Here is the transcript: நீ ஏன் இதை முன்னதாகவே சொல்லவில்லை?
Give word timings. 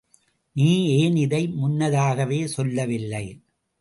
நீ 0.55 0.69
ஏன் 1.01 1.15
இதை 1.15 1.47
முன்னதாகவே 1.47 2.47
சொல்லவில்லை? 2.47 3.25